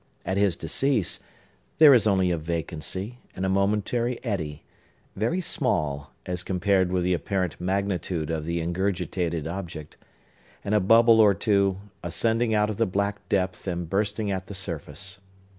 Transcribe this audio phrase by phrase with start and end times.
[0.25, 1.19] At his decease,
[1.77, 7.61] there is only a vacancy, and a momentary eddy,—very small, as compared with the apparent
[7.61, 13.67] magnitude of the ingurgitated object,—and a bubble or two, ascending out of the black depth
[13.67, 15.19] and bursting at the surface.